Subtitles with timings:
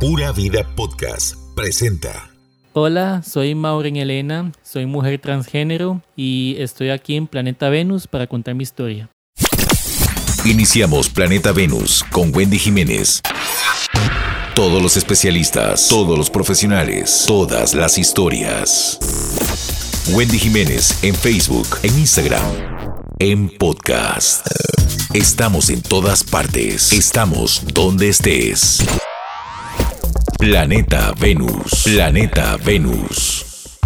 [0.00, 2.30] Pura Vida Podcast presenta.
[2.72, 8.54] Hola, soy Maureen Elena, soy mujer transgénero y estoy aquí en Planeta Venus para contar
[8.54, 9.10] mi historia.
[10.44, 13.22] Iniciamos Planeta Venus con Wendy Jiménez.
[14.54, 19.00] Todos los especialistas, todos los profesionales, todas las historias.
[20.12, 22.44] Wendy Jiménez en Facebook, en Instagram,
[23.18, 24.46] en podcast.
[25.12, 26.92] Estamos en todas partes.
[26.92, 28.86] Estamos donde estés.
[30.38, 31.82] Planeta Venus.
[31.82, 33.76] Planeta Venus.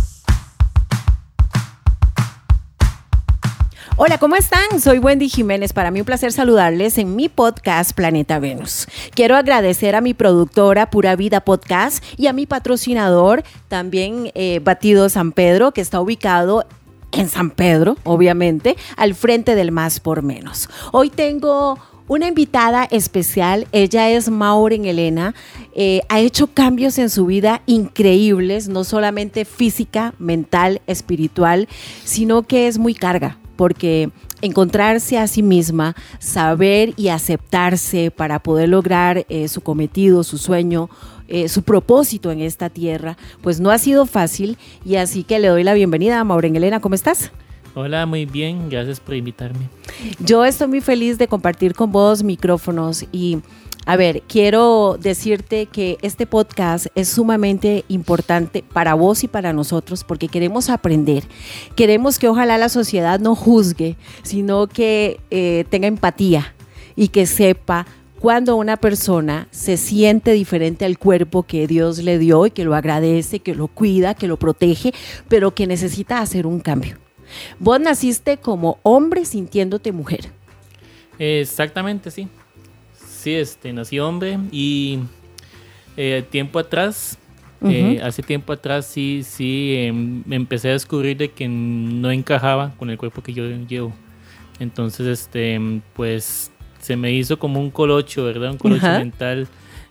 [3.96, 4.78] Hola, ¿cómo están?
[4.78, 5.72] Soy Wendy Jiménez.
[5.72, 8.86] Para mí un placer saludarles en mi podcast Planeta Venus.
[9.14, 15.08] Quiero agradecer a mi productora Pura Vida Podcast y a mi patrocinador, también eh, Batido
[15.08, 16.66] San Pedro, que está ubicado
[17.12, 20.68] en San Pedro, obviamente, al frente del Más por Menos.
[20.92, 21.78] Hoy tengo
[22.12, 25.34] una invitada especial, ella es Maureen Elena,
[25.74, 31.68] eh, ha hecho cambios en su vida increíbles, no solamente física, mental, espiritual,
[32.04, 34.10] sino que es muy carga, porque
[34.42, 40.90] encontrarse a sí misma, saber y aceptarse para poder lograr eh, su cometido, su sueño,
[41.28, 45.48] eh, su propósito en esta tierra, pues no ha sido fácil y así que le
[45.48, 47.32] doy la bienvenida a Maureen Elena, ¿cómo estás?
[47.74, 49.70] Hola, muy bien, gracias por invitarme.
[50.18, 53.38] Yo estoy muy feliz de compartir con vos micrófonos y
[53.86, 60.04] a ver, quiero decirte que este podcast es sumamente importante para vos y para nosotros
[60.04, 61.24] porque queremos aprender.
[61.74, 66.54] Queremos que ojalá la sociedad no juzgue, sino que eh, tenga empatía
[66.94, 67.86] y que sepa
[68.20, 72.76] cuando una persona se siente diferente al cuerpo que Dios le dio y que lo
[72.76, 74.92] agradece, que lo cuida, que lo protege,
[75.26, 77.01] pero que necesita hacer un cambio.
[77.58, 80.30] Vos naciste como hombre sintiéndote mujer.
[81.18, 82.28] Exactamente, sí.
[82.94, 84.98] Sí, este, nací hombre y
[85.96, 87.18] eh, tiempo atrás,
[87.64, 92.74] eh, hace tiempo atrás sí, sí, em, me empecé a descubrir de que no encajaba
[92.76, 93.92] con el cuerpo que yo llevo.
[94.58, 95.60] Entonces, este,
[95.94, 96.50] pues
[96.80, 98.50] se me hizo como un colocho, ¿verdad?
[98.50, 99.46] Un colocho mental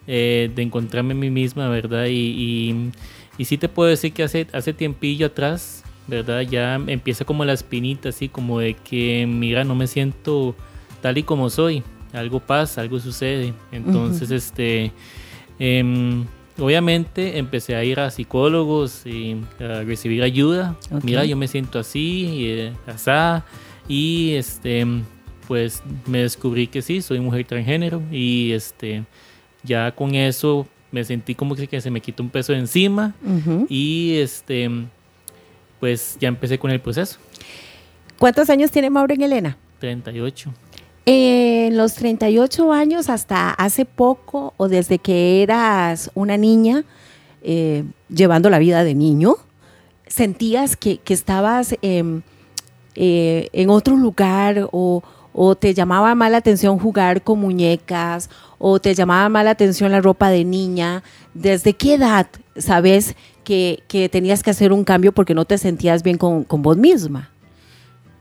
[0.07, 2.05] eh, de encontrarme a mí misma, ¿verdad?
[2.09, 2.91] Y,
[3.37, 5.83] y, sí te puedo decir que hace, hace tiempillo atrás,
[6.17, 6.41] ¿verdad?
[6.41, 10.55] Ya empieza como la espinita, así como de que, mira, no me siento
[11.01, 11.83] tal y como soy.
[12.13, 13.53] Algo pasa, algo sucede.
[13.71, 14.91] Entonces, este...
[15.57, 16.25] Em,
[16.59, 20.75] obviamente empecé a ir a psicólogos y a recibir ayuda.
[21.03, 23.45] Mira, yo me siento así, eh, asá,
[23.87, 24.85] y este
[25.51, 29.03] pues me descubrí que sí, soy mujer transgénero y este,
[29.63, 33.13] ya con eso me sentí como que, se me quitó un peso de encima
[33.67, 34.69] y este,
[35.81, 37.17] pues ya empecé con el proceso.
[38.19, 39.57] ¿Cuántos años tiene Maureen Elena?
[39.79, 40.53] 38.
[41.07, 46.83] En los 38 años hasta hace poco o desde que eras una niña
[47.41, 49.37] eh, llevando la vida de niño,
[50.05, 52.21] sentías que, estabas em,
[52.93, 55.01] eh, en otro lugar o,
[55.33, 59.91] o te llamaba más la atención jugar con muñecas, o te llamaba más la atención
[59.91, 61.01] la ropa de niña.
[61.33, 66.17] ¿Desde qué edad sabes que, tenías que hacer un cambio porque no te sentías bien
[66.17, 67.29] con, vos misma?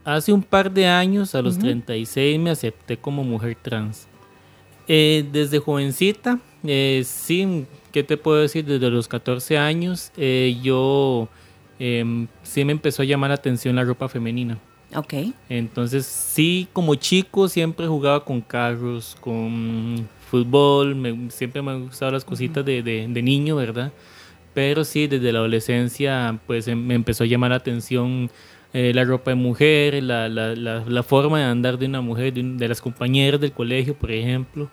[0.03, 4.07] Hace un par de años, a los 36, me acepté como mujer trans.
[4.87, 8.65] Eh, desde jovencita, eh, sí, ¿qué te puedo decir?
[8.65, 11.29] Desde los 14 años, eh, yo
[11.79, 14.57] em, sí me empezó a llamar la atención la ropa femenina.
[14.95, 15.13] Ok.
[15.49, 22.25] Entonces, sí, como chico siempre jugaba con carros, con fútbol, siempre me han gustado las
[22.25, 23.91] cositas de, de, niño, ¿verdad?
[24.53, 28.29] Pero sí, desde la adolescencia, pues em, me empezó a llamar la atención
[28.73, 32.67] eh, la ropa de mujer, la, la, la, forma de andar de una mujer, de,
[32.67, 34.69] las compañeras del colegio, por ejemplo.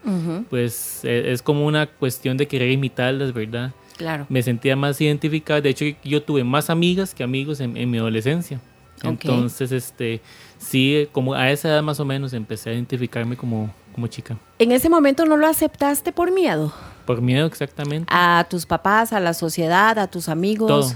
[0.48, 3.72] Pues e, es como una cuestión de querer imitarlas, ¿verdad?
[3.96, 4.26] Claro.
[4.28, 5.60] Me sentía más identificada.
[5.60, 8.60] De hecho, yo tuve más amigas que amigos en, en mi adolescencia.
[9.02, 10.20] Entonces, este,
[10.58, 14.36] sí, como a esa edad más o menos empecé a identificarme como, como chica.
[14.58, 16.72] ¿En ese momento no lo aceptaste por miedo?
[17.08, 18.05] Por miedo, exactamente.
[18.14, 20.69] A tus papás, a la sociedad, a tus amigos.
[20.69, 20.93] Todo,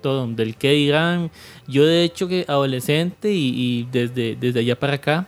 [0.00, 1.30] todo, del que dirán.
[1.68, 5.26] Yo de hecho que adolescente y, desde, desde allá para acá,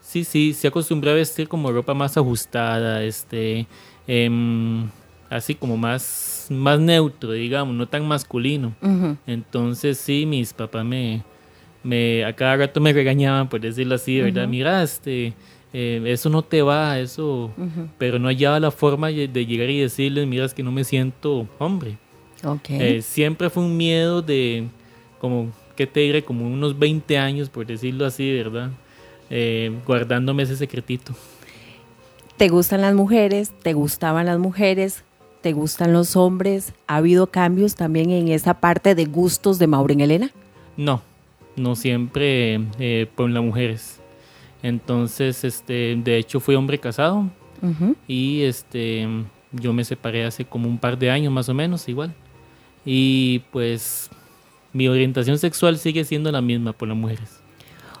[0.00, 3.66] sí, sí, se acostumbré a vestir como ropa más ajustada, este,
[4.06, 4.88] em,
[5.30, 8.72] así como más, más neutro, digamos, no tan masculino.
[9.26, 11.24] Entonces sí, mis papás me
[11.82, 14.48] me, a cada rato me regañaban, por decirlo así, ¿verdad?
[14.48, 15.34] Mira, este,
[15.78, 17.50] eh, eso no te va, eso,
[17.98, 21.46] pero no hallaba la forma de llegar y decirles, mira, es que no me siento
[21.58, 21.98] hombre.
[22.42, 22.80] Okay.
[22.80, 24.68] Eh, siempre fue un miedo de,
[25.20, 26.22] como, ¿qué te diré?
[26.24, 28.70] Como unos 20 años, por decirlo así, ¿verdad?
[29.28, 31.14] Eh, guardándome ese secretito.
[32.38, 33.52] ¿Te gustan las mujeres?
[33.62, 35.04] ¿Te gustaban las mujeres?
[35.42, 36.72] te gustan los hombres.
[36.88, 40.32] ¿Ha habido cambios también en esa parte de gustos de Maureen Elena?
[40.76, 41.02] No,
[41.54, 43.95] no siempre eh, por las mujeres.
[44.66, 47.30] Entonces, este, de hecho fui hombre casado
[48.08, 49.06] y este,
[49.52, 52.12] yo me separé hace como un par de años más o menos, igual.
[52.84, 54.10] Y pues
[54.72, 57.40] mi orientación sexual sigue siendo la misma por las mujeres.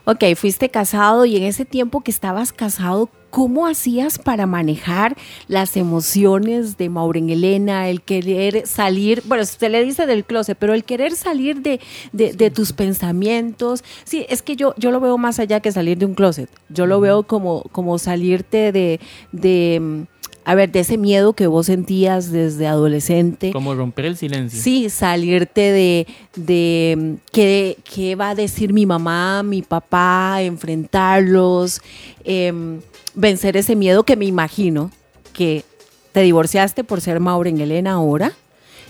[0.06, 5.14] Ok, fuiste casado y en ese tiempo que estabas casado, ¿cómo hacías para manejar
[5.46, 10.72] las emociones de Maureen Elena, el querer salir, bueno, se le dice del closet, pero
[10.72, 11.78] el querer salir de,
[12.14, 13.84] de, tus pensamientos?
[14.04, 16.86] Sí, es que yo, yo lo veo más allá que salir de un closet, yo
[16.86, 19.00] lo veo como, como salirte de,
[19.32, 20.06] de
[20.46, 23.52] a ver, de ese miedo que vos sentías desde adolescente.
[23.52, 24.58] Como romper el silencio.
[24.62, 26.06] Sí, salirte de,
[26.36, 31.82] de qué, qué va a decir mi mamá, mi papá, enfrentarlos,
[32.24, 32.80] em,
[33.16, 34.92] vencer ese miedo que me imagino
[35.32, 35.64] que
[36.12, 38.32] te divorciaste por ser Maureen Elena ahora.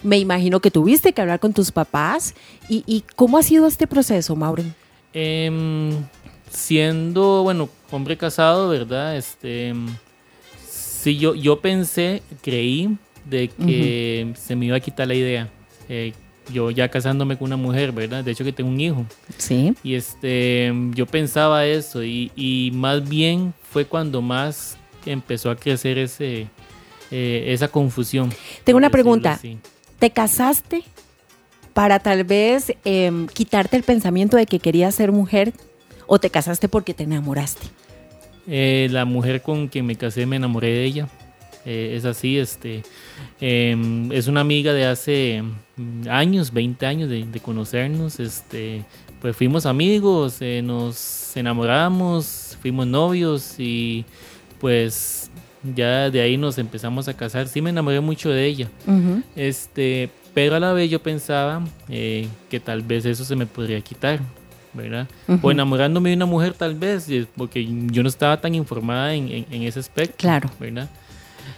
[0.03, 2.35] Me imagino que tuviste que hablar con tus papás.
[2.69, 4.75] ¿Y, cómo ha sido este proceso, Maureen?
[5.15, 5.91] Em,
[6.51, 9.17] siendo, bueno, hombre casado, ¿verdad?
[9.17, 9.73] Este
[11.07, 15.49] Sí, yo, yo pensé, creí de que se me iba a quitar la idea.
[15.89, 16.13] Eh,
[16.53, 18.25] yo ya casándome con una mujer, ¿verdad?
[18.25, 19.07] De hecho que tengo un hijo.
[19.37, 19.75] Sí.
[19.83, 26.49] Y este, yo pensaba eso y, más bien fue cuando más empezó a crecer ese,
[27.11, 28.33] eh, esa confusión.
[28.65, 29.39] Tengo una pregunta.
[29.99, 30.83] ¿Te casaste
[31.73, 35.53] para tal vez em, quitarte el pensamiento de que querías ser mujer
[36.07, 37.67] o te casaste porque te enamoraste?
[38.49, 41.09] Eh, la mujer con quien me casé me enamoré de ella.
[41.67, 42.85] Eh, es así, este,
[43.41, 45.43] em, es una amiga de hace
[45.77, 48.21] mm, años, 20 años de, conocernos.
[48.21, 48.85] Este,
[49.21, 54.05] pues fuimos amigos, eh, nos enamoramos, fuimos novios y
[54.61, 55.29] pues
[55.75, 57.49] ya de ahí nos empezamos a casar.
[57.49, 58.69] Sí me enamoré mucho de ella.
[59.35, 64.21] Este, pero a la vez yo pensaba que tal vez eso se me podría quitar.
[64.73, 65.09] ¿verdad?
[65.41, 69.81] O enamorándome de una mujer tal vez, porque yo no estaba tan informada en, ese
[69.81, 70.17] aspecto.
[70.19, 70.51] Claro.
[70.61, 70.91] ¿verdad?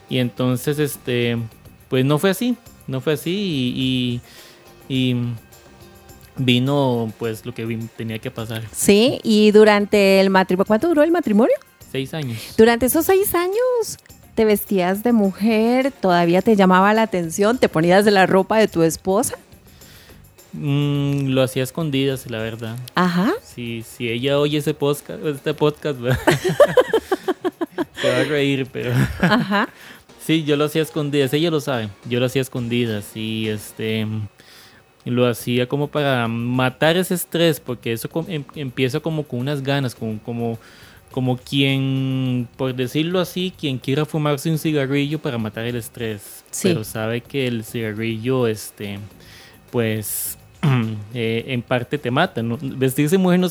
[0.09, 1.39] Y entonces, este,
[1.89, 2.57] pues no fue así,
[2.87, 4.21] no fue así
[4.89, 5.15] y,
[6.41, 7.67] vino pues lo que
[7.97, 8.63] tenía que pasar.
[8.73, 11.55] Sí, y durante el matrimonio, ¿cuánto duró el matrimonio?
[11.91, 12.55] Seis años.
[12.57, 13.99] Durante esos seis años
[14.35, 18.69] te vestías de mujer, todavía te llamaba la atención, te ponías de la ropa de
[18.69, 19.37] tu esposa.
[20.53, 22.77] Mm, lo hacía escondidas, la verdad.
[22.95, 23.33] Ajá.
[23.43, 25.99] Si, si ella oye ese podcast, este podcast,
[28.01, 28.93] se va a reír, pero.
[29.21, 29.69] Ajá.
[30.29, 31.89] Sí, yo lo hacía escondidas, ella lo sabe.
[32.07, 34.07] Yo lo hacía escondidas y este.
[35.07, 39.95] Lo hacía como para matar ese estrés, porque eso em, empieza como con unas ganas,
[39.95, 40.59] como, como,
[41.13, 46.45] como quien, por decirlo así, quien quiera fumarse un cigarrillo para matar el estrés.
[46.63, 48.99] Pero sabe que el cigarrillo, este,
[49.71, 50.38] pues
[51.15, 52.43] Eh, en parte te mata.
[52.61, 53.49] Vestirse mujer no,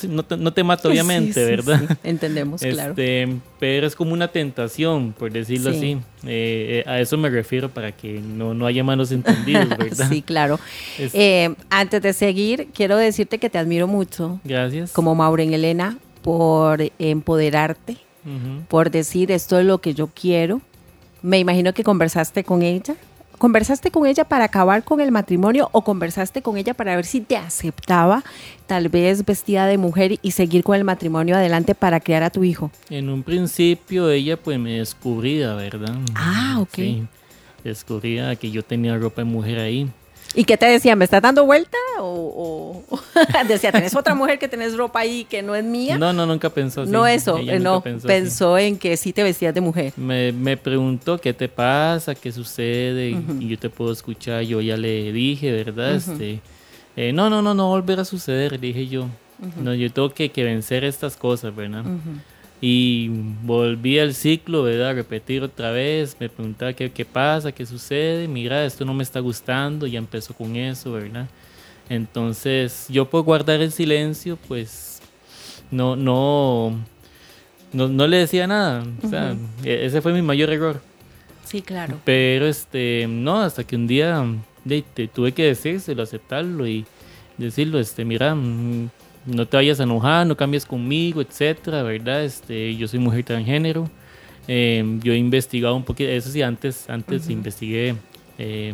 [0.54, 1.98] te, mata, obviamente, ¿verdad?
[2.04, 2.92] Entendemos, claro.
[2.92, 3.28] Este,
[3.60, 5.98] pero es como una tentación, por decirlo así.
[6.26, 10.08] Eh, eh, a eso me refiero para que no, no haya malos entendidos, ¿verdad?
[10.08, 10.60] sí, claro.
[11.70, 14.40] antes de seguir, quiero decirte que te admiro mucho.
[14.44, 14.92] Gracias.
[14.92, 17.98] Como Maureen Elena, por empoderarte,
[18.68, 20.62] por decir esto es lo que yo quiero.
[21.22, 22.96] Me imagino que conversaste con ella.
[23.38, 27.22] ¿Conversaste con ella para acabar con el matrimonio o conversaste con ella para ver si
[27.22, 28.24] te aceptaba,
[28.66, 32.44] tal vez vestida de mujer y seguir con el matrimonio adelante para criar a tu
[32.44, 32.72] hijo?
[32.90, 35.96] En un principio ella pues me descubría, ¿verdad?
[36.16, 36.74] Ah, ok.
[36.74, 37.04] Sí,
[37.64, 39.88] descubría que yo tenía ropa de mujer ahí.
[40.38, 40.96] ¿Y qué te decía?
[40.96, 41.80] ¿Me estás dando vuelta?
[42.00, 42.84] ¿O,
[43.48, 45.98] decía, tenés otra mujer que tenés ropa ahí que no es mía?
[45.98, 46.92] No, no, nunca pensó así.
[46.92, 49.94] No eso, no, pensó, en que sí te vestías de mujer.
[49.98, 54.44] Me, me preguntó qué te pasa, qué sucede, y yo te puedo escuchar.
[54.44, 55.96] Yo ya le dije, ¿verdad?
[55.96, 56.40] este,
[56.96, 59.08] eh, no, no, no, no volverá a suceder, dije yo.
[59.60, 61.84] No, yo tengo que, que vencer estas cosas, ¿verdad?
[62.60, 63.10] Y
[63.44, 64.90] volví al ciclo, ¿verdad?
[64.90, 69.04] A repetir otra vez, me preguntaba qué, qué pasa, qué sucede, mira, esto no me
[69.04, 71.28] está gustando, ya empezó con eso, ¿verdad?
[71.90, 75.02] Entonces, yo por guardar el silencio, pues,
[75.72, 76.74] no, no,
[77.74, 78.84] no, le decía nada.
[79.04, 80.82] O sea, e, ese fue mi mayor error.
[81.46, 82.00] Sí, claro.
[82.04, 84.26] Pero, este, no, hasta que un día
[84.66, 84.82] de,
[85.14, 86.86] tuve que decírselo, aceptarlo y
[87.38, 88.90] decirlo, este, mira, mm,
[89.28, 92.24] no te vayas a enojar, no cambies conmigo, etcétera, ¿verdad?
[92.24, 93.90] Este, yo soy mujer transgénero.
[94.48, 97.96] Eh, yo he investigado un poquito, eso sí, antes, antes investigué
[98.38, 98.74] eh,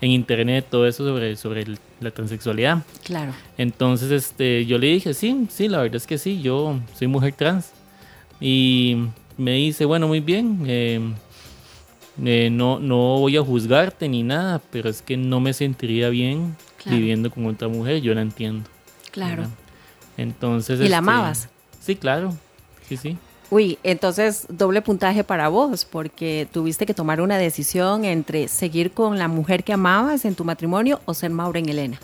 [0.00, 1.64] en internet todo eso sobre, sobre
[2.00, 2.82] la transexualidad.
[3.02, 3.32] Claro.
[3.56, 7.34] Entonces, este, yo le dije, sí, sí, la verdad es que sí, yo soy mujer
[7.34, 7.72] trans.
[8.40, 8.96] Y
[9.38, 11.00] me dice, bueno, muy bien, eh,
[12.22, 16.56] eh, no, no voy a juzgarte ni nada, pero es que no me sentiría bien
[16.84, 18.68] viviendo con otra mujer, yo la entiendo.
[19.12, 19.46] Claro.
[20.16, 20.78] Entonces...
[20.78, 21.48] ¿Y la este, amabas?
[21.80, 22.34] Sí, claro,
[22.88, 23.16] sí, sí.
[23.50, 29.18] Uy, entonces doble puntaje para vos, porque tuviste que tomar una decisión entre seguir con
[29.18, 31.98] la mujer que amabas en tu matrimonio o ser Maureen Elena.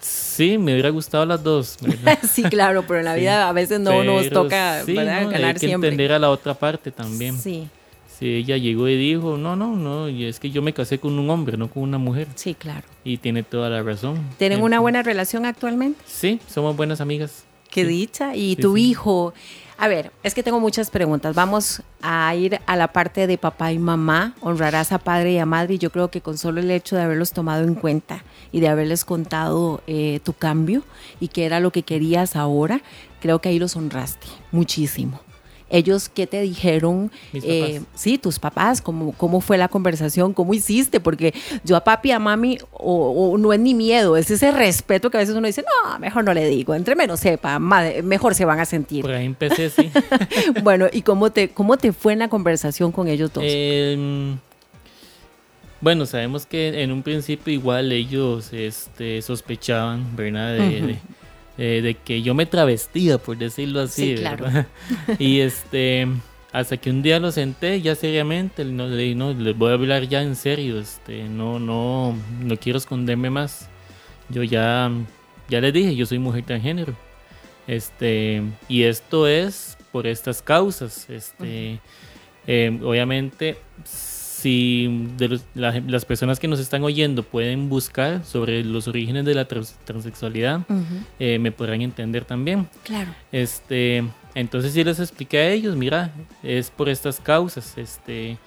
[0.00, 1.78] Sí, me hubiera gustado las dos.
[2.32, 6.12] sí, claro, pero en la vida a veces no nos toca sí, hay que entender
[6.12, 7.38] a la otra parte también.
[7.38, 7.68] Sí.
[8.18, 11.16] Sí, ella llegó y dijo, no, no, no, y es que yo me casé con
[11.20, 12.26] un hombre, no con una mujer.
[12.34, 12.84] Sí, claro.
[13.04, 14.18] Y tiene toda la razón.
[14.38, 16.00] ¿Tienen una buena relación actualmente?
[16.04, 17.44] Sí, somos buenas amigas.
[17.70, 18.34] Qué dicha.
[18.34, 19.34] ¿Y tu hijo?
[19.76, 21.36] A ver, es que tengo muchas preguntas.
[21.36, 24.34] Vamos a ir a la parte de papá y mamá.
[24.40, 25.74] Honrarás a padre y a madre.
[25.74, 28.66] Y yo creo que con solo el hecho de haberlos tomado en cuenta y de
[28.66, 30.82] haberles contado eh, tu cambio
[31.20, 32.80] y qué era lo que querías ahora,
[33.20, 35.20] creo que ahí los honraste muchísimo
[35.70, 41.00] ellos qué te dijeron, eh, sí, tus papás, cómo, cómo fue la conversación, cómo hiciste,
[41.00, 41.34] porque
[41.64, 45.20] yo a papi, a mami, o, no es ni miedo, es ese respeto que a
[45.20, 48.64] veces uno dice, no, mejor no le digo, entre menos sepa, mejor se van a
[48.64, 49.02] sentir.
[49.02, 49.90] Por ahí empecé, sí.
[50.62, 53.44] bueno, ¿y cómo te, cómo te fue en la conversación con ellos dos?
[53.46, 54.38] Em,
[55.80, 60.54] bueno, sabemos que en un principio igual ellos este, sospechaban, ¿verdad?
[60.54, 60.98] de,
[61.58, 64.16] eh, de que yo me travestía, por decirlo así.
[64.16, 64.46] Sí, claro.
[65.18, 66.06] y este,
[66.52, 70.04] hasta que un día lo senté ya seriamente, no, le no, les voy a hablar
[70.04, 73.68] ya en serio, este, no, no, no quiero esconderme más.
[74.28, 74.90] Yo ya,
[75.48, 76.94] ya les dije, yo soy mujer transgénero.
[77.66, 81.10] Este, y esto es por estas causas.
[81.10, 81.80] Este,
[82.46, 83.58] eh, obviamente
[84.38, 89.46] si de las personas que nos están oyendo pueden buscar sobre los orígenes de la
[89.46, 90.60] transexualidad,
[91.18, 92.68] eh, me podrán entender también.
[92.84, 93.10] Claro.
[93.32, 94.04] Este,
[94.36, 96.12] entonces sí les expliqué a ellos, mira,
[96.44, 98.38] es por estas causas, este,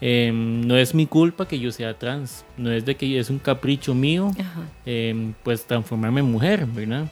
[0.00, 3.38] em, no es mi culpa que yo sea trans, no es de que es un
[3.38, 4.32] capricho mío,
[4.84, 7.06] em, pues transformarme en mujer, ¿verdad?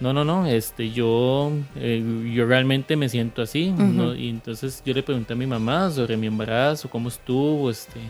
[0.00, 2.02] No, no, no, este, yo, eh,
[2.34, 3.74] yo realmente me siento así,
[4.16, 8.00] Y entonces yo le pregunté a mi mamá sobre mi embarazo, cómo estuvo, este,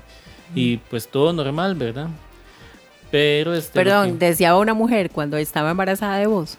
[0.54, 2.08] y pues todo normal, ¿verdad?
[3.10, 3.72] Pero este...
[3.72, 6.58] Perdón, ¿deseaba una mujer cuando estaba embarazada de vos?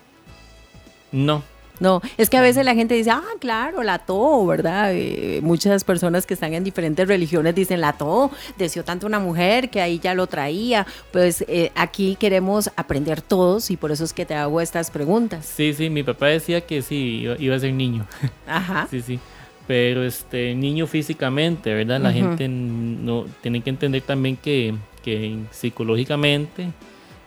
[1.14, 1.44] No,
[1.82, 4.92] no, es que a veces la gente dice, ah, claro, la to, ¿verdad?
[4.94, 9.72] Eh, muchas personas que están en diferentes religiones dicen, la to, deseó tanto una mujer
[9.72, 10.86] que ahí ya lo traía.
[11.12, 15.44] Pues eh, aquí queremos aprender todos y por eso es que te hago estas preguntas.
[15.44, 18.06] Sí, sí, mi papá decía que sí, iba a ser niño.
[18.46, 18.88] Ajá.
[18.92, 19.20] sí, sí
[19.68, 22.02] pero este niño físicamente, ¿verdad?
[22.02, 26.72] La gente no tiene que entender también que, que psicológicamente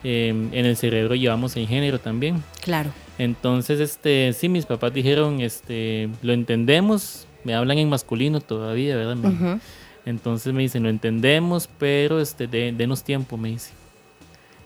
[0.02, 2.42] em, en el cerebro llevamos el género también.
[2.60, 2.90] Claro.
[3.18, 9.58] Entonces, este, sí, mis papás dijeron, este, lo entendemos, me hablan en masculino todavía, ¿verdad?
[10.06, 13.72] Entonces me dicen, lo entendemos, pero este, denos tiempo, me dice.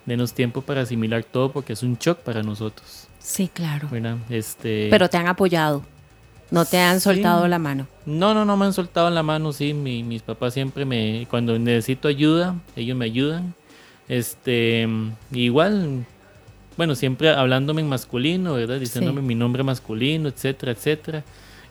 [0.07, 3.09] Denos tiempo para asimilar todo porque es un shock para nosotros.
[3.19, 3.89] Sí, claro.
[4.31, 4.89] Este...
[4.91, 5.85] Pero te han apoyado.
[6.51, 7.87] No te han soltado la mano.
[8.07, 9.75] No, no, no me han soltado la mano, sí.
[9.75, 13.55] mis papás siempre me, cuando necesito ayuda, ellos me ayudan.
[14.09, 14.89] Este,
[15.31, 16.07] igual
[16.79, 18.79] bueno, siempre hablándome en masculino, ¿verdad?
[18.79, 21.25] Diciéndome mi nombre masculino, etcétera, etcétera.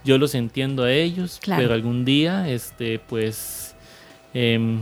[0.03, 3.73] Yo los entiendo a ellos, pero algún día, este, pues,
[4.33, 4.81] em,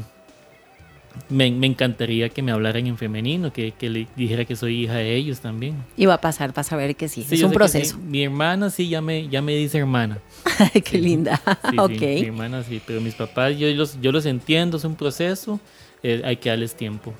[1.29, 5.41] me, encantaría que me hablaran en femenino, que, le dijera que soy hija de ellos
[5.41, 5.75] también.
[5.95, 7.95] Y va a pasar, vas a ver que sí, es un proceso.
[7.99, 10.17] Mi hermana sí ya me, ya me dice hermana.
[10.83, 11.39] Qué linda.
[11.77, 12.01] ok.
[12.01, 15.59] mi hermana sí, pero mis papás yo los, yo los entiendo, es un proceso,
[16.01, 17.13] eh, hay que darles tiempo.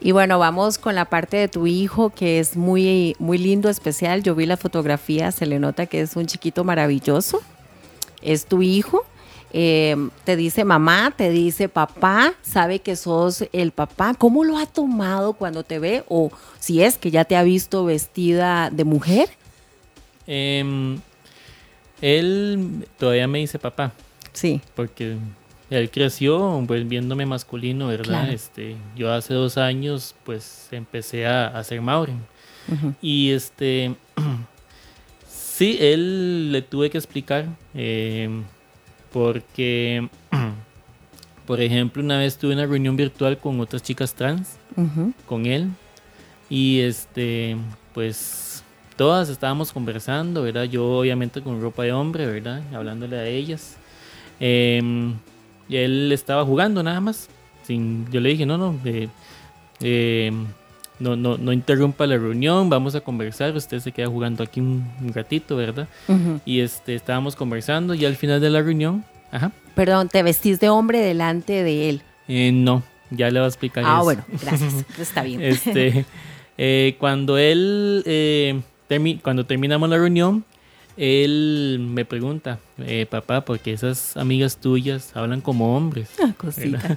[0.00, 4.22] Y bueno, vamos con la parte de tu hijo, que es muy, muy lindo, especial.
[4.22, 7.40] Yo vi la fotografía, se le nota que es un chiquito maravilloso.
[8.22, 9.04] Es tu hijo.
[9.52, 14.14] Eh, te dice mamá, te dice papá, sabe que sos el papá.
[14.14, 16.04] ¿Cómo lo ha tomado cuando te ve?
[16.08, 19.30] O si es que ya te ha visto vestida de mujer.
[20.26, 21.00] Em,
[22.00, 23.92] él todavía me dice papá.
[24.32, 24.60] Sí.
[24.76, 25.16] Porque
[25.70, 28.30] él creció pues, viéndome masculino, ¿verdad?
[28.30, 32.20] Este, yo hace dos años pues empecé a, hacer Maureen.
[33.00, 33.94] Y este,
[35.28, 38.44] sí, él le tuve que explicar em,
[39.12, 40.08] porque,
[41.46, 44.56] por ejemplo, una vez tuve una reunión virtual con otras chicas trans,
[45.26, 45.68] con él,
[46.50, 47.56] y este,
[47.94, 48.62] pues
[48.96, 50.64] todas estábamos conversando, ¿verdad?
[50.64, 52.62] Yo obviamente con ropa de hombre, ¿verdad?
[52.74, 53.76] Hablándole a ellas.
[54.40, 55.14] Eh,
[55.68, 57.28] y él estaba jugando nada más.
[57.64, 58.74] Sin, yo le dije, no, no,
[59.80, 60.32] eh,
[60.98, 64.84] no, no, no interrumpa la reunión, vamos a conversar, usted se queda jugando aquí un,
[65.14, 65.88] ratito, ¿verdad?
[66.44, 70.68] Y este, estábamos conversando y al final de la reunión, ajá, perdón, te vestís de
[70.70, 72.02] hombre delante de él.
[72.26, 74.04] Eh, no, ya le voy a explicar Ah, eso.
[74.04, 74.74] bueno, gracias.
[74.98, 75.40] Está bien.
[75.40, 76.04] Este,
[76.56, 80.44] eh, cuando él, eh, termi- cuando terminamos la reunión,
[80.98, 86.10] él me pregunta, eh, papá, ¿por qué esas amigas tuyas hablan como hombres?
[86.22, 86.96] Ah, cosita.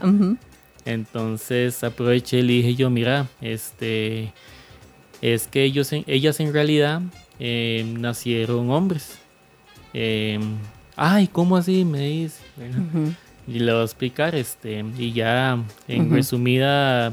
[0.85, 4.33] Entonces aproveché y le dije yo, mira, este,
[5.21, 7.01] es que ellos, ellas en realidad
[7.39, 9.19] eh, nacieron hombres.
[9.93, 10.39] Eh,
[10.95, 11.85] Ay, ¿cómo así?
[11.85, 12.41] Me dice.
[13.47, 17.11] Y le voy a explicar, este, y ya en resumida,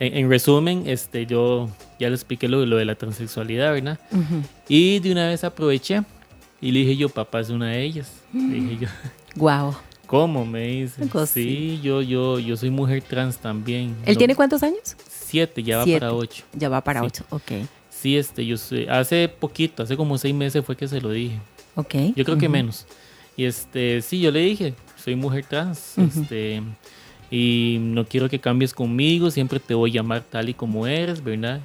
[0.00, 3.98] en, en resumen, este, yo ya le expliqué lo, lo de la transexualidad, ¿verdad?
[4.12, 4.42] Ujú.
[4.68, 6.02] Y de una vez aproveché
[6.60, 8.10] y le dije yo, papá es una de ellas.
[8.32, 8.88] Le dije yo,
[9.36, 9.74] Guau.
[10.06, 10.44] ¿cómo?
[10.46, 11.02] Me dice.
[11.26, 13.94] Sí, yo, yo, yo soy mujer trans también.
[14.04, 14.96] ¿Él No, tiene cuántos años?
[15.08, 16.00] Siete, ya va Siete.
[16.00, 16.44] para ocho.
[16.52, 17.06] Ya va para Sí.
[17.06, 17.24] ocho.
[17.30, 17.52] Ok.
[17.90, 21.38] Sí, este, yo soy, hace poquito, hace como seis meses fue que se lo dije.
[21.74, 21.94] Ok.
[22.14, 22.52] Yo creo que Ujú.
[22.52, 22.86] menos.
[23.36, 26.20] Y este, sí, yo le dije, soy mujer trans, Ujú.
[26.20, 26.62] este,
[27.30, 31.22] y no quiero que cambies conmigo, siempre te voy a llamar tal y como eres,
[31.24, 31.60] ¿verdad?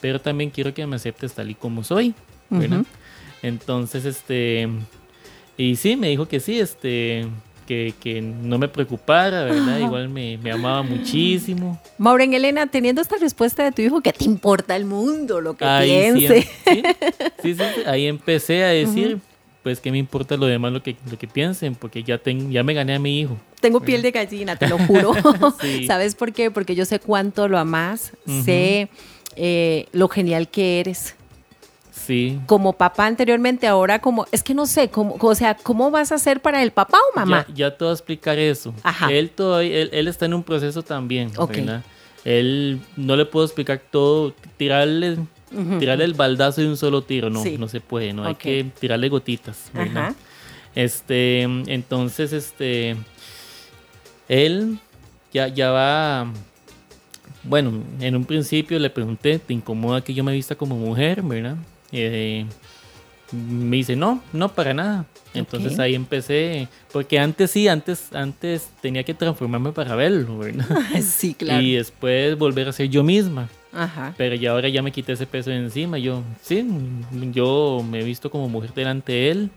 [0.00, 2.14] Pero también quiero que me aceptes tal y como soy,
[2.48, 2.84] ¿verdad?
[3.42, 4.68] Entonces, este,
[5.56, 7.26] y sí, me dijo que sí, este,
[7.66, 9.78] que, que no me preocupara, ¿verdad?
[9.78, 11.80] Igual me, me amaba muchísimo.
[11.98, 15.64] Maureen Elena, teniendo esta respuesta de tu hijo, ¿qué te importa el mundo, lo que
[15.64, 16.42] Ahí piense?
[16.42, 16.82] sí, sí,
[17.42, 19.18] sí, sí, ahí empecé a decir,
[19.62, 21.74] pues, ¿qué me importa lo demás, lo que, lo que piensen?
[21.74, 23.36] Porque ya, ten, ya me gané a mi hijo.
[23.60, 25.12] Tengo piel de gallina, te lo juro.
[25.60, 25.86] Sí.
[25.86, 26.50] ¿Sabes por qué?
[26.50, 28.42] Porque yo sé cuánto lo amas, Ujú.
[28.44, 28.88] sé
[29.36, 31.14] eh, lo genial que eres.
[31.92, 32.40] Sí.
[32.46, 36.14] Como papá anteriormente, ahora como, es que no sé, cómo, o sea, ¿cómo vas a
[36.14, 37.44] hacer para el papá o mamá?
[37.50, 38.74] Ya, ya te voy a explicar eso.
[38.82, 39.12] Ajá.
[39.12, 41.52] Él, todavía, él, él está en un proceso también, Ok.
[41.56, 41.82] ¿verdad?
[42.24, 45.18] Él no le puedo explicar todo, tirarle,
[45.78, 47.56] Tirarle el baldazo de un solo tiro, no, Sí.
[47.58, 49.70] no se puede, no hay que tirarle gotitas.
[50.74, 52.96] Este, entonces, este,
[54.28, 54.78] él
[55.32, 56.32] ya, ya va,
[57.42, 61.56] bueno, en un principio le pregunté, ¿te incomoda que yo me vista como mujer, verdad?
[61.90, 62.46] Eh,
[63.32, 65.06] me dice, no, no, para nada.
[65.34, 70.66] Entonces ahí empecé, porque antes sí, antes, antes tenía que transformarme para verlo, ¿verdad?
[71.02, 71.62] Sí, claro.
[71.62, 73.48] Y después volver a ser yo misma.
[73.72, 74.14] Ajá.
[74.16, 75.98] Pero ya ahora ya me quité ese peso de encima.
[75.98, 76.66] Yo, sí,
[77.32, 79.50] yo me he visto como mujer delante de él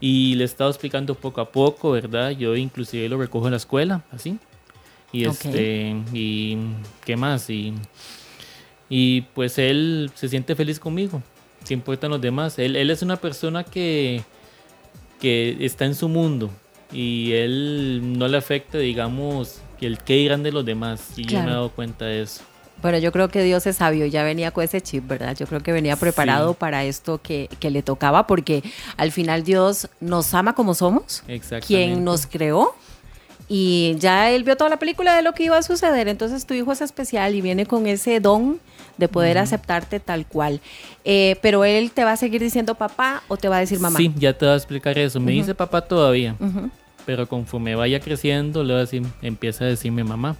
[0.00, 2.30] y le he estado explicando poco a poco, ¿verdad?
[2.30, 4.38] Yo inclusive lo recojo en la escuela, así.
[5.12, 6.56] Y este, y
[7.04, 7.74] qué más, y,
[8.88, 11.22] y pues él se siente feliz conmigo,
[11.64, 12.58] se importan los demás.
[12.58, 14.22] Él, él es una persona que,
[15.20, 16.50] que está en su mundo
[16.92, 21.18] y él no le afecta, digamos, el qué dirán de los demás.
[21.18, 22.42] Y yo me he dado cuenta de eso.
[22.82, 25.36] Bueno, yo creo que Dios es sabio, ya venía con ese chip, ¿verdad?
[25.36, 26.56] Yo creo que venía preparado Sí.
[26.58, 28.62] para esto que, que le tocaba, porque
[28.96, 31.66] al final Dios nos ama como somos, Exactamente.
[31.66, 32.74] quien nos creó,
[33.48, 36.54] y ya él vio toda la película de lo que iba a suceder, entonces tu
[36.54, 38.58] hijo es especial y viene con ese don
[38.98, 40.60] de poder aceptarte tal cual.
[41.04, 43.96] Eh, pero él te va a seguir diciendo papá o te va a decir mamá.
[43.98, 45.18] Sí, ya te voy a explicar eso.
[45.20, 46.36] Me dice papá todavía.
[47.04, 50.36] Pero conforme vaya creciendo, le voy a decir, empieza a decirme mamá.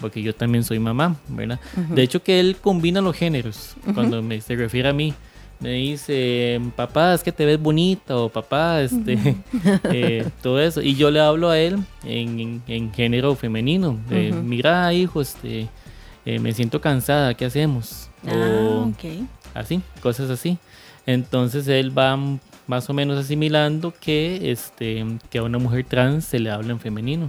[0.00, 1.60] Porque yo también soy mamá, ¿verdad?
[1.90, 3.74] De hecho que él combina los géneros.
[3.94, 5.12] Cuando me, se refiere a mí,
[5.60, 9.36] me dice, papá, es que te ves bonita, o papá, este,
[9.84, 10.80] eh, todo eso.
[10.80, 13.90] Y yo le hablo a él en, en- en género femenino.
[13.90, 14.42] Ujú.
[14.42, 15.68] Mira, hijo, este,
[16.24, 18.08] eh, me siento cansada, ¿qué hacemos?
[18.26, 19.04] Ah, O ok.
[19.54, 20.56] así, cosas así.
[21.06, 22.18] Entonces él va
[22.66, 26.80] más o menos asimilando que, este, que a una mujer trans se le habla en
[26.80, 27.28] femenino.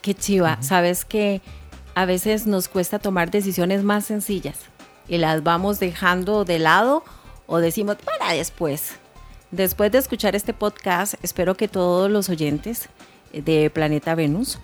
[0.00, 0.58] Qué chiva.
[0.62, 1.40] Sabes que
[1.94, 4.56] a veces nos cuesta tomar decisiones más sencillas
[5.08, 7.04] y las vamos dejando de lado
[7.46, 8.92] o decimos para después.
[9.50, 12.88] Después de escuchar este podcast, espero que todos los oyentes
[13.32, 14.58] de Planeta Venus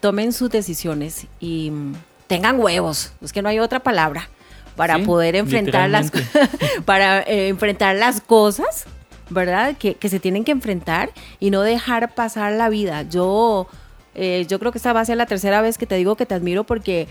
[0.00, 1.94] tomen sus decisiones y mm,
[2.26, 4.28] tengan huevos, es que no hay otra palabra,
[4.76, 6.12] para Sí, poder enfrentar las,
[6.84, 8.84] para eh, enfrentar las cosas,
[9.30, 9.76] ¿verdad?
[9.78, 11.10] Que, que se tienen que enfrentar
[11.40, 13.02] y no dejar pasar la vida.
[13.02, 13.68] Yo,
[14.16, 16.24] eh, yo creo que esta va a ser la tercera vez que te digo que
[16.24, 17.06] te admiro porque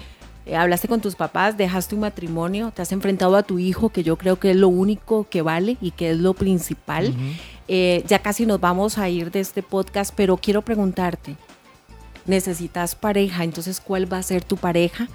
[0.47, 4.03] eh, hablaste con tus papás, dejaste un matrimonio, te has enfrentado a tu hijo, que
[4.03, 7.13] yo creo que es lo único que vale y que es lo principal.
[7.67, 11.35] Eh, ya casi nos vamos a ir de este podcast, pero quiero preguntarte,
[12.25, 13.43] ¿necesitas pareja?
[13.43, 15.07] Entonces, ¿cuál va a ser tu pareja?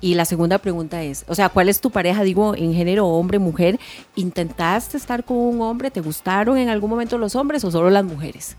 [0.00, 2.22] Y la segunda pregunta es, o sea, ¿cuál es tu pareja?
[2.24, 3.80] Digo, en género hombre, mujer.
[4.16, 5.90] ¿Intentaste estar con un hombre?
[5.90, 8.56] ¿Te gustaron en algún momento los hombres o solo las mujeres?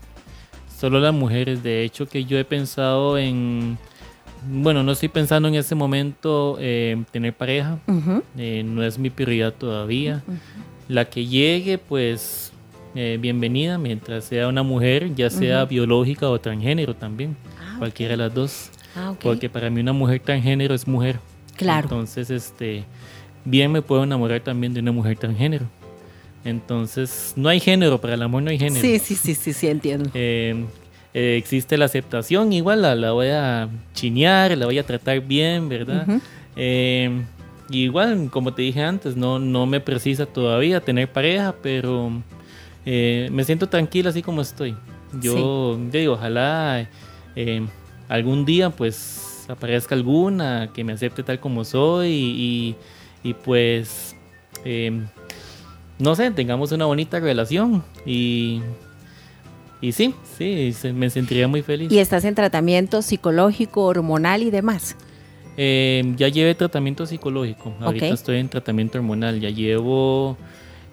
[0.76, 3.78] Solo las mujeres, de hecho que yo he pensado en,
[4.46, 7.78] bueno, no estoy pensando en ese momento eh, tener pareja,
[8.36, 10.22] eh, no es mi prioridad todavía.
[10.88, 12.52] La que llegue, pues
[12.94, 18.16] eh, bienvenida mientras sea una mujer, ya sea biológica o transgénero también, Ah, cualquiera de
[18.18, 18.70] las dos.
[18.94, 19.14] Ah.
[19.22, 21.18] Porque para mí una mujer transgénero es mujer.
[21.56, 21.84] Claro.
[21.84, 22.84] Entonces, este,
[23.46, 25.66] bien me puedo enamorar también de una mujer transgénero.
[26.46, 28.80] Entonces, no hay género, para el amor no hay género.
[28.80, 30.10] Sí, sí, sí, sí, sí, entiendo.
[30.14, 30.64] Eh,
[31.12, 35.68] eh, existe la aceptación, igual la, la voy a chinear, la voy a tratar bien,
[35.68, 36.06] ¿verdad?
[36.56, 37.10] Eh,
[37.70, 42.10] y igual, como te dije antes, no, no me precisa todavía tener pareja, pero
[42.84, 44.76] me siento tranquila así como estoy.
[45.22, 46.86] Yo, digo, ojalá
[48.08, 52.76] algún día pues aparezca alguna que me acepte tal como soy y,
[53.22, 54.14] y, pues,
[54.64, 55.00] eh,
[55.98, 58.60] no sé, tengamos una bonita relación y,
[59.80, 61.90] y sí, sí, se- me sentiría muy feliz.
[61.90, 64.96] Y estás en tratamiento psicológico, hormonal y demás.
[65.56, 67.74] Eh, ya llevé tratamiento psicológico.
[67.80, 69.40] Ahorita estoy en tratamiento hormonal.
[69.40, 70.36] Ya llevo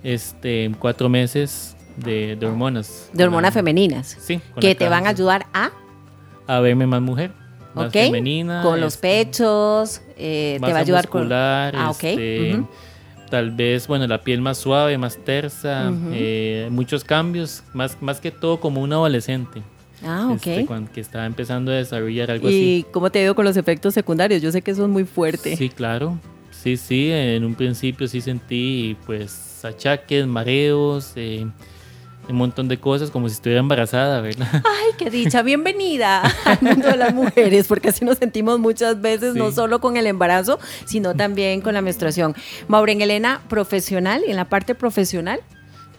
[0.03, 3.09] este cuatro meses de, de hormonas.
[3.11, 4.17] De hormonas la- femeninas.
[4.21, 4.39] Sí.
[4.61, 5.71] Que te van a ayudar a,
[6.47, 7.31] a verme más mujer.
[7.73, 8.61] Más femenina.
[8.61, 11.27] con los este, pechos, eh, te va a ayudar con...
[11.33, 12.67] Ah, ok, este, ujú.
[13.33, 15.91] Tal vez, bueno, la piel más suave, más tersa.
[16.11, 17.63] Eh, muchos cambios.
[17.73, 19.63] Más, más que todo como un adolescente.
[20.05, 20.35] Ah, ok.
[20.35, 22.85] este, cuan- que está empezando a desarrollar algo así.
[22.87, 24.39] ¿Y cómo te ha ido con los efectos secundarios?
[24.43, 25.57] Yo sé que es muy fuerte.
[25.57, 26.19] Sí, claro.
[26.51, 31.47] Sí, sí, en un principio sí sentí pues achaques, mareos, eh,
[32.29, 34.47] un montón de cosas como si estuviera embarazada, ¿verdad?
[34.53, 39.33] Ay, qué dicha, bienvenida al mundo de las mujeres, porque así nos sentimos muchas veces,
[39.33, 39.39] Sí.
[39.39, 42.35] no solo con el embarazo, sino también con la menstruación.
[42.67, 45.41] Maureen Elena, profesional, en la parte profesional.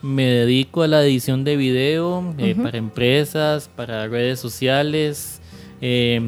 [0.03, 5.41] Me dedico a la edición de video eh, para empresas, para redes sociales,
[5.81, 6.21] eh,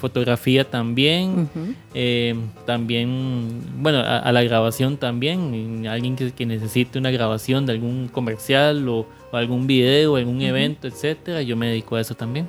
[0.00, 1.48] fotografía también,
[1.94, 2.34] eh,
[2.66, 8.08] también, bueno, a, a la grabación también, alguien que, que necesite una grabación de algún
[8.08, 12.48] comercial o, o algún video, algún evento, etcétera, yo me dedico a eso también.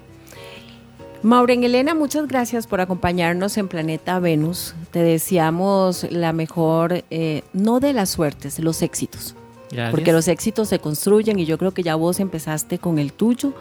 [1.24, 4.74] Maureen Elena, muchas gracias por acompañarnos en Planeta Venus.
[4.90, 9.36] Te deseamos la mejor, eh, no de las suertes, los éxitos.
[9.70, 9.92] Gracias.
[9.92, 13.54] Porque los éxitos se construyen y yo creo que ya vos empezaste con el tuyo.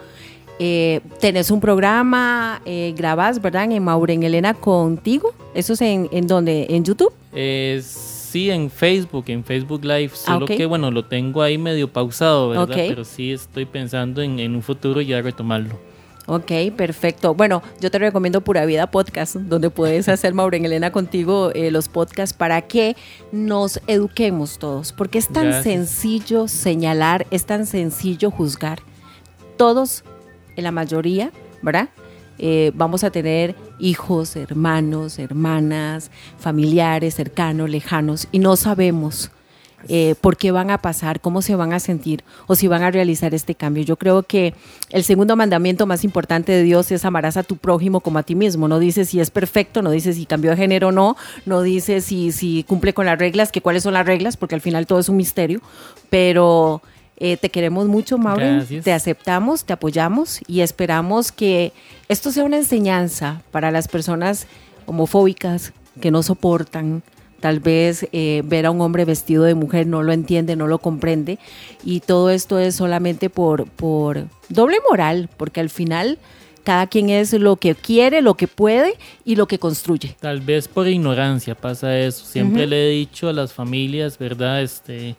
[0.63, 3.71] Eh, tenés un programa, eh, grabás, ¿verdad?
[3.71, 5.33] En Maureen Elena contigo.
[5.55, 6.67] ¿Eso es en, en dónde?
[6.69, 7.11] ¿En YouTube?
[7.33, 10.51] Eh, sí, en Facebook, en Facebook Live, solo ok.
[10.51, 12.75] que bueno, lo tengo ahí medio pausado, ¿verdad?
[12.75, 15.79] Pero sí estoy pensando en, en un futuro ya retomarlo.
[16.27, 17.33] Ok, perfecto.
[17.33, 21.89] Bueno, yo te recomiendo Pura Vida Podcast, donde puedes hacer, Maureen Elena, contigo eh, los
[21.89, 22.95] podcasts para que
[23.31, 25.63] nos eduquemos todos, porque es tan Gracias.
[25.63, 28.79] sencillo señalar, es tan sencillo juzgar.
[29.57, 30.03] Todos,
[30.55, 31.89] en la mayoría, ¿verdad?
[32.37, 36.09] Eh, vamos a tener hijos, hermanos, hermanas,
[36.39, 39.31] familiares, cercanos, lejanos, y no sabemos
[39.87, 42.91] eh, por qué van a pasar, cómo se van a sentir o si van a
[42.91, 43.83] realizar este cambio.
[43.83, 44.53] Yo creo que
[44.89, 48.35] el segundo mandamiento más importante de Dios es amarás a tu prójimo como a ti
[48.35, 48.67] mismo.
[48.67, 52.01] No dice si es perfecto, no dice si cambió de género o no, no dice
[52.01, 54.99] si, si cumple con las reglas, que cuáles son las reglas, porque al final todo
[54.99, 55.61] es un misterio,
[56.09, 56.81] pero...
[57.23, 58.57] eh, te queremos mucho, Maureen.
[58.57, 58.83] Gracias.
[58.83, 61.71] Te aceptamos, te apoyamos y esperamos que
[62.09, 64.47] esto sea una enseñanza para las personas
[64.87, 67.03] homofóbicas que no soportan
[67.39, 70.79] tal vez eh, ver a un hombre vestido de mujer no lo entiende, no lo
[70.79, 71.37] comprende
[71.83, 76.17] y todo esto es solamente por, por doble moral, porque al final
[76.63, 80.15] cada quien es lo que quiere, lo que puede y lo que construye.
[80.19, 82.25] Tal vez por ignorancia pasa eso.
[82.25, 84.61] Siempre le he dicho a las familias, ¿verdad?
[84.61, 85.15] Este,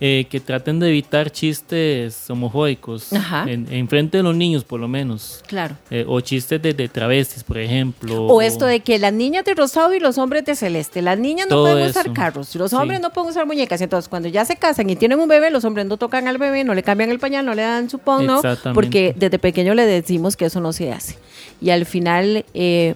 [0.00, 3.08] eh, que traten de evitar chistes homofóbicos
[3.46, 5.42] en, en frente de los niños, por lo menos.
[5.46, 5.76] Claro.
[5.90, 8.26] Eh, o chistes de, de travestis, por ejemplo.
[8.26, 11.02] O esto de que las niñas de rosado y los hombres de celeste.
[11.02, 12.76] Las niñas no pueden usar carros, los Sí.
[12.76, 13.80] hombres no pueden usar muñecas.
[13.80, 16.64] Entonces, cuando ya se casan y tienen un bebé, los hombres no tocan al bebé,
[16.64, 18.36] no le cambian el pañal, no le dan su ¿no?
[18.36, 18.74] Exactamente.
[18.74, 21.16] Porque desde pequeño le decimos que eso no se hace.
[21.60, 22.94] Y al final, eh,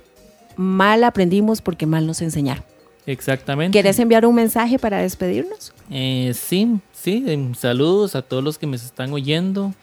[0.56, 2.64] mal aprendimos porque mal nos enseñaron.
[3.06, 3.72] Exactamente.
[3.72, 5.72] ¿Quieres enviar un mensaje para despedirnos?
[5.90, 6.68] Eh, sí,
[7.02, 9.74] sí, em, saludos a todos los que me están oyendo,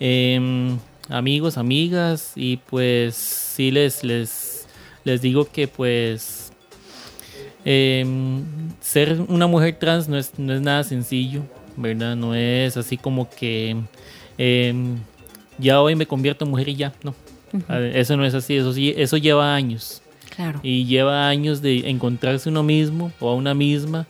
[0.00, 4.66] em, amigos, amigas, y pues sí les, les,
[5.04, 6.52] les digo que pues
[7.64, 8.44] em,
[8.80, 11.42] ser una mujer trans no es, no es nada sencillo,
[11.76, 12.16] ¿verdad?
[12.16, 13.76] No es así como que
[14.38, 14.96] em,
[15.58, 17.14] ya hoy me convierto en mujer y ya, no.
[17.94, 20.02] Eso no es así, eso, sí- eso lleva años
[20.34, 20.60] Claro.
[20.62, 24.06] y lleva años de encontrarse uno mismo o a una misma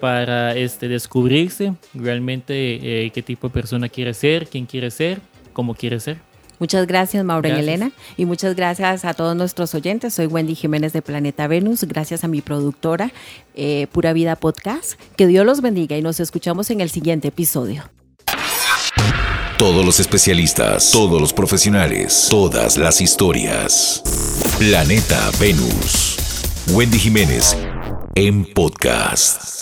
[0.00, 5.20] para este, descubrirse realmente eh, qué tipo de persona quiere ser, quién quiere ser,
[5.52, 6.18] cómo quiere ser.
[6.58, 7.74] Muchas gracias, Maureen Gracias.
[7.74, 7.92] Elena.
[8.16, 10.14] Y muchas gracias a todos nuestros oyentes.
[10.14, 11.84] Soy Wendy Jiménez de Planeta Venus.
[11.84, 13.12] Gracias a mi productora,
[13.54, 15.00] eh, Pura Vida Podcast.
[15.16, 17.84] Que Dios los bendiga y nos escuchamos en el siguiente episodio.
[19.56, 24.02] Todos los especialistas, todos los profesionales, todas las historias.
[24.58, 26.16] Planeta Venus.
[26.72, 27.56] Wendy Jiménez
[28.14, 29.57] en podcast.